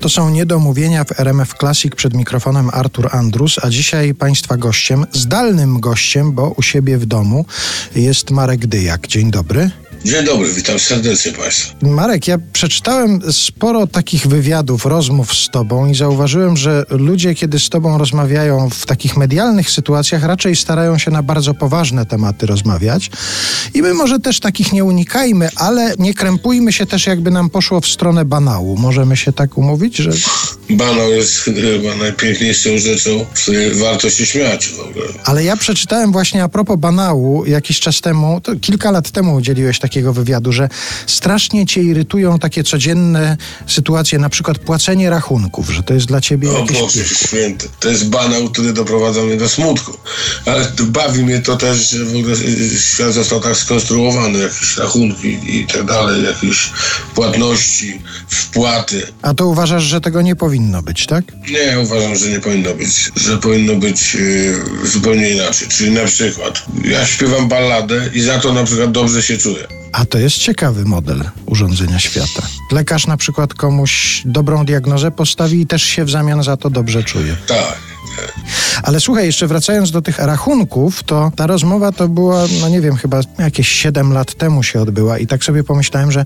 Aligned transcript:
To 0.00 0.08
są 0.08 0.30
niedomówienia 0.30 1.04
w 1.04 1.20
RMF 1.20 1.54
Classic 1.54 1.94
przed 1.94 2.14
mikrofonem 2.14 2.70
Artur 2.72 3.08
Andrus, 3.12 3.58
a 3.62 3.70
dzisiaj 3.70 4.14
Państwa 4.14 4.56
gościem, 4.56 5.06
zdalnym 5.12 5.80
gościem, 5.80 6.32
bo 6.32 6.50
u 6.50 6.62
siebie 6.62 6.98
w 6.98 7.06
domu 7.06 7.44
jest 7.96 8.30
Marek 8.30 8.66
Dyjak. 8.66 9.06
Dzień 9.06 9.30
dobry. 9.30 9.70
Dzień 10.04 10.24
dobry, 10.24 10.52
witam 10.52 10.78
serdecznie 10.78 11.32
Państwa. 11.32 11.74
Marek, 11.82 12.28
ja 12.28 12.38
przeczytałem 12.52 13.32
sporo 13.32 13.86
takich 13.86 14.26
wywiadów, 14.26 14.86
rozmów 14.86 15.34
z 15.34 15.50
Tobą 15.50 15.86
i 15.86 15.94
zauważyłem, 15.94 16.56
że 16.56 16.84
ludzie, 16.90 17.34
kiedy 17.34 17.58
z 17.58 17.68
Tobą 17.68 17.98
rozmawiają 17.98 18.70
w 18.70 18.86
takich 18.86 19.16
medialnych 19.16 19.70
sytuacjach, 19.70 20.24
raczej 20.24 20.56
starają 20.56 20.98
się 20.98 21.10
na 21.10 21.22
bardzo 21.22 21.54
poważne 21.54 22.06
tematy 22.06 22.46
rozmawiać. 22.46 23.10
I 23.74 23.82
my 23.82 23.94
może 23.94 24.18
też 24.18 24.40
takich 24.40 24.72
nie 24.72 24.84
unikajmy, 24.84 25.48
ale 25.56 25.94
nie 25.98 26.14
krępujmy 26.14 26.72
się 26.72 26.86
też, 26.86 27.06
jakby 27.06 27.30
nam 27.30 27.50
poszło 27.50 27.80
w 27.80 27.86
stronę 27.86 28.24
banału. 28.24 28.76
Możemy 28.76 29.16
się 29.16 29.32
tak 29.32 29.58
umówić, 29.58 29.96
że. 29.96 30.10
Banał 30.70 31.10
jest 31.10 31.38
chyba 31.38 31.96
najpiękniejszą 31.98 32.78
rzeczą, 32.78 33.26
z 33.34 33.42
której 33.42 33.74
warto 33.74 34.10
się 34.10 34.26
śmiać 34.26 34.68
w 34.68 34.80
ogóle. 34.80 35.06
Ale 35.24 35.44
ja 35.44 35.56
przeczytałem 35.56 36.12
właśnie 36.12 36.42
a 36.42 36.48
propos 36.48 36.76
banału 36.76 37.44
jakiś 37.46 37.80
czas 37.80 38.00
temu, 38.00 38.40
kilka 38.60 38.90
lat 38.90 39.10
temu 39.10 39.34
udzieliłeś 39.34 39.78
takiego 39.78 39.87
wywiadu, 40.12 40.52
że 40.52 40.68
strasznie 41.06 41.66
cię 41.66 41.82
irytują 41.82 42.38
takie 42.38 42.64
codzienne 42.64 43.36
sytuacje, 43.66 44.18
na 44.18 44.28
przykład 44.28 44.58
płacenie 44.58 45.10
rachunków, 45.10 45.70
że 45.70 45.82
to 45.82 45.94
jest 45.94 46.06
dla 46.06 46.20
ciebie 46.20 46.50
O 46.50 46.58
jakieś... 46.58 46.80
Boże 46.80 47.04
święty, 47.04 47.68
to 47.80 47.88
jest 47.88 48.08
banał, 48.08 48.50
który 48.50 48.72
doprowadza 48.72 49.22
mnie 49.22 49.36
do 49.36 49.48
smutku. 49.48 49.98
Ale 50.46 50.72
bawi 50.80 51.22
mnie 51.22 51.40
to 51.40 51.56
też, 51.56 51.90
że 51.90 52.04
w 52.04 52.16
ogóle 52.16 52.34
y, 52.34 52.78
świat 52.78 53.12
został 53.12 53.40
tak 53.40 53.56
skonstruowany, 53.56 54.38
jakieś 54.38 54.76
rachunki 54.76 55.38
i 55.46 55.66
tak 55.66 55.84
dalej, 55.84 56.24
jakieś 56.24 56.70
płatności, 57.14 58.02
wpłaty. 58.28 59.02
A 59.22 59.34
to 59.34 59.46
uważasz, 59.46 59.82
że 59.82 60.00
tego 60.00 60.22
nie 60.22 60.36
powinno 60.36 60.82
być, 60.82 61.06
tak? 61.06 61.24
Nie, 61.50 61.58
ja 61.58 61.78
uważam, 61.78 62.16
że 62.16 62.28
nie 62.28 62.40
powinno 62.40 62.74
być, 62.74 63.10
że 63.16 63.38
powinno 63.38 63.74
być 63.74 64.14
y, 64.14 64.54
zupełnie 64.84 65.30
inaczej. 65.30 65.68
Czyli 65.68 65.90
na 65.90 66.04
przykład, 66.04 66.62
ja 66.84 67.06
śpiewam 67.06 67.48
balladę 67.48 68.10
i 68.14 68.20
za 68.20 68.38
to 68.38 68.52
na 68.52 68.64
przykład 68.64 68.92
dobrze 68.92 69.22
się 69.22 69.38
czuję. 69.38 69.66
A 69.92 70.04
to 70.04 70.18
jest 70.18 70.36
ciekawy 70.36 70.84
model 70.84 71.24
urządzenia 71.46 71.98
świata. 71.98 72.42
Lekarz 72.72 73.06
na 73.06 73.16
przykład 73.16 73.54
komuś 73.54 74.22
dobrą 74.24 74.64
diagnozę 74.64 75.10
postawi 75.10 75.60
i 75.60 75.66
też 75.66 75.82
się 75.82 76.04
w 76.04 76.10
zamian 76.10 76.42
za 76.42 76.56
to 76.56 76.70
dobrze 76.70 77.04
czuje. 77.04 77.36
Tak. 77.46 77.87
Ale 78.82 79.00
słuchaj, 79.00 79.26
jeszcze 79.26 79.46
wracając 79.46 79.90
do 79.90 80.02
tych 80.02 80.18
rachunków, 80.18 81.02
to 81.02 81.32
ta 81.36 81.46
rozmowa 81.46 81.92
to 81.92 82.08
była, 82.08 82.44
no 82.60 82.68
nie 82.68 82.80
wiem, 82.80 82.96
chyba 82.96 83.20
jakieś 83.38 83.68
7 83.68 84.12
lat 84.12 84.34
temu 84.34 84.62
się 84.62 84.80
odbyła 84.80 85.18
i 85.18 85.26
tak 85.26 85.44
sobie 85.44 85.64
pomyślałem, 85.64 86.12
że 86.12 86.24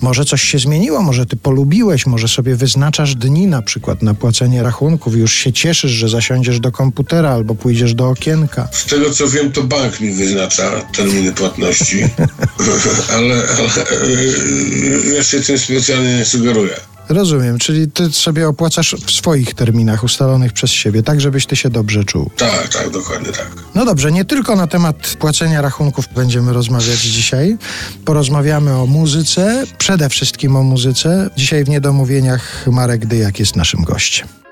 może 0.00 0.24
coś 0.24 0.42
się 0.42 0.58
zmieniło, 0.58 1.02
może 1.02 1.26
ty 1.26 1.36
polubiłeś, 1.36 2.06
może 2.06 2.28
sobie 2.28 2.56
wyznaczasz 2.56 3.14
dni 3.14 3.46
na 3.46 3.62
przykład 3.62 4.02
na 4.02 4.14
płacenie 4.14 4.62
rachunków 4.62 5.16
i 5.16 5.18
już 5.18 5.32
się 5.32 5.52
cieszysz, 5.52 5.90
że 5.90 6.08
zasiądziesz 6.08 6.60
do 6.60 6.72
komputera 6.72 7.30
albo 7.30 7.54
pójdziesz 7.54 7.94
do 7.94 8.08
okienka. 8.08 8.68
Z 8.72 8.84
tego 8.84 9.10
co 9.10 9.28
wiem, 9.28 9.52
to 9.52 9.62
bank 9.62 10.00
mi 10.00 10.10
wyznacza 10.10 10.70
terminy 10.96 11.32
płatności, 11.32 12.02
ale, 13.16 13.34
ale 13.34 14.06
yy, 14.08 15.14
ja 15.14 15.22
się 15.22 15.40
tym 15.40 15.58
specjalnie 15.58 16.16
nie 16.16 16.24
sugeruję. 16.24 16.93
Rozumiem, 17.08 17.58
czyli 17.58 17.90
ty 17.90 18.12
sobie 18.12 18.48
opłacasz 18.48 18.96
w 19.06 19.10
swoich 19.10 19.54
terminach 19.54 20.04
ustalonych 20.04 20.52
przez 20.52 20.70
siebie, 20.70 21.02
tak 21.02 21.20
żebyś 21.20 21.46
ty 21.46 21.56
się 21.56 21.70
dobrze 21.70 22.04
czuł. 22.04 22.30
Tak, 22.36 22.68
tak, 22.68 22.90
dokładnie 22.90 23.32
tak. 23.32 23.50
No 23.74 23.84
dobrze, 23.84 24.12
nie 24.12 24.24
tylko 24.24 24.56
na 24.56 24.66
temat 24.66 25.16
płacenia 25.18 25.62
rachunków 25.62 26.04
będziemy 26.14 26.52
rozmawiać 26.52 27.00
dzisiaj. 27.00 27.56
Porozmawiamy 28.04 28.76
o 28.76 28.86
muzyce, 28.86 29.64
przede 29.78 30.08
wszystkim 30.08 30.56
o 30.56 30.62
muzyce. 30.62 31.30
Dzisiaj 31.36 31.64
w 31.64 31.68
Niedomówieniach 31.68 32.66
Marek 32.66 33.06
Dyjak 33.06 33.38
jest 33.38 33.56
naszym 33.56 33.82
gościem. 33.82 34.43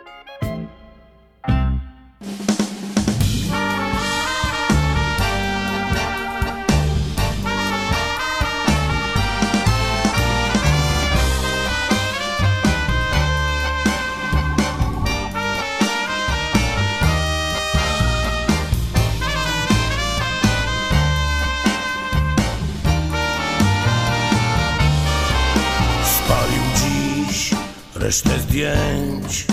Resztę 28.02 28.38
zdjęć. 28.38 29.46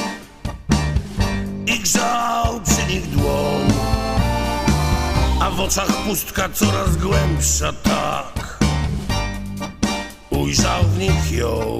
I 1.67 1.79
grzał 1.79 2.61
przy 2.61 2.93
nich 2.93 3.09
dłoń. 3.09 3.73
A 5.41 5.49
w 5.49 5.59
oczach 5.59 5.91
pustka 6.07 6.49
coraz 6.53 6.97
głębsza 6.97 7.73
tak. 7.73 8.59
Ujrzał 10.29 10.83
w 10.83 10.97
nich 10.97 11.31
ją. 11.31 11.79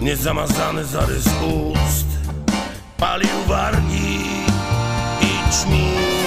Niezamazany 0.00 0.84
zarys 0.84 1.26
ust. 1.26 2.06
Palił 2.96 3.44
wargi 3.46 4.20
i 5.20 5.52
ćmił 5.52 6.19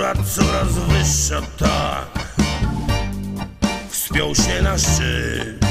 góra 0.00 0.14
coraz 0.14 0.68
wyższa 0.72 1.42
tak. 1.58 2.36
Wspiął 3.90 4.34
się 4.34 4.62
na 4.62 4.78
szczyt 4.78 5.66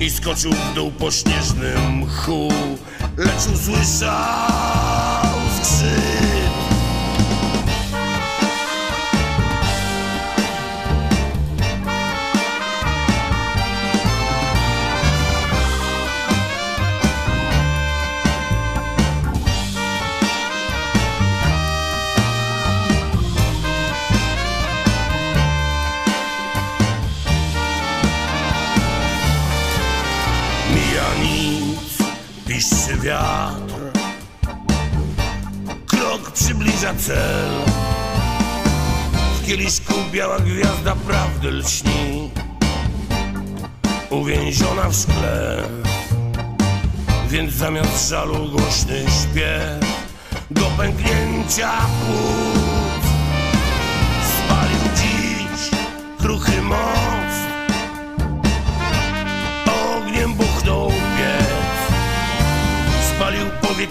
I 0.00 0.10
skoczył 0.10 0.52
w 0.52 0.74
dół 0.74 0.90
po 0.90 1.10
śnieżnym 1.10 1.98
mchu. 1.98 2.48
Lecz 3.16 3.46
usłyszał 3.54 4.10
skrzyp 5.62 6.31
piszczy 32.52 32.96
wiatr 33.02 33.98
Krok 35.86 36.30
przybliża 36.30 36.94
cel. 36.94 37.50
W 39.36 39.46
kieliszku 39.46 39.94
biała 40.12 40.38
gwiazda 40.38 40.96
prawdy 40.96 41.50
lśni. 41.50 42.30
Uwięziona 44.10 44.88
w 44.88 44.94
szkle. 44.94 45.62
Więc 47.28 47.52
zamiast 47.52 48.08
żalu 48.08 48.48
głośny 48.48 49.04
śpiew 49.22 49.86
Do 50.50 50.66
pęknięcia 50.66 51.72
płuc. 52.06 53.04
Spalił 54.24 54.80
dziś 54.96 55.70
kruchy 56.18 56.62
most 56.62 57.11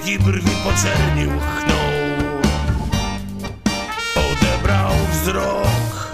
Powieki 0.02 0.24
brwi, 0.24 0.52
poczernił, 0.64 1.30
chnął 1.30 1.78
Odebrał 4.16 4.92
wzrok. 5.12 6.12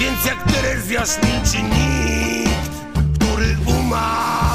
Więc 0.00 0.24
jak 0.24 0.52
Terezjasz 0.52 1.10
milczy 1.22 1.62
nikt 1.62 2.70
Który 3.18 3.56
umarł 3.66 4.45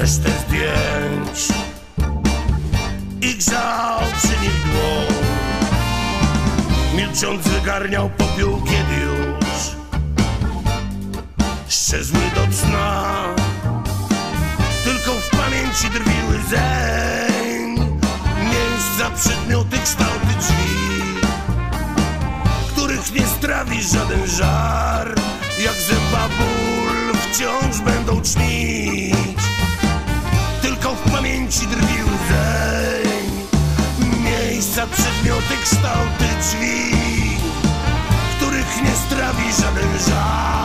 resztę 0.00 0.30
zdjęć 0.30 1.48
I 3.22 3.34
grzał 3.34 4.00
przy 4.16 4.40
nich 4.42 4.62
dłoń 4.62 5.14
Milczy 6.96 7.12
ksiądz 7.14 7.48
wygarniał 7.48 8.10
popiół, 8.10 8.62
kiedy 8.62 9.00
już 9.00 9.76
Szczezły 11.68 12.20
do 12.34 12.56
cna. 12.56 13.04
Tylko 14.84 15.12
w 15.20 15.30
pamięci 15.30 15.90
drwiły 15.90 16.42
zeń 16.50 18.00
Miejsca, 18.44 19.10
przedmioty, 19.16 19.78
kształty 19.84 20.34
drzwi 20.38 21.14
Których 22.68 23.14
nie 23.14 23.26
strawi 23.26 23.82
żaden 23.82 24.26
żar. 24.26 25.14
Jak 25.64 25.74
zęba 25.74 26.28
ból 26.28 27.14
wciąż 27.14 27.80
będą 27.80 28.20
cznić 28.20 29.09
przedmioty, 34.92 35.56
kształty 35.62 36.24
drzwi 36.40 37.36
Których 38.36 38.82
nie 38.82 38.96
strawi 38.96 39.52
żaden 39.62 39.98
żar 40.08 40.59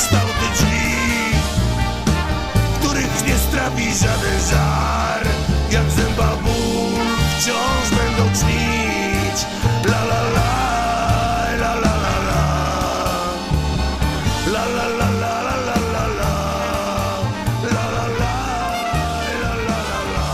kształty 0.00 0.46
drzwi 0.54 1.34
Których 2.80 3.26
nie 3.26 3.38
strawi 3.38 3.94
żaden 3.94 4.40
żar 4.50 5.26
Jak 5.70 5.90
zęba 5.90 6.36
ból 6.42 7.04
wciąż 7.38 7.90
będą 7.90 8.38
cznić 8.38 9.46
La 9.84 10.04
la 10.10 10.22
la 10.36 10.50
La 11.60 11.74
la 11.74 11.92
la 12.04 12.16
la 12.28 12.42
La 14.52 14.64
la 14.76 14.86
la 14.98 15.08
la 15.22 15.32
la 15.46 15.56
la 15.68 15.76
la 15.94 16.04
la 16.18 16.32
La 17.74 17.84
la 17.94 18.06
la 18.20 18.34
la 19.42 19.52
la 19.64 19.80
la 20.14 20.28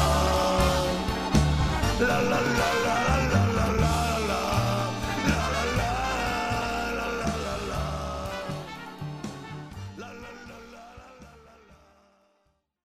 La 2.08 2.18
la 2.30 2.40
la 2.58 2.68
la 2.84 2.85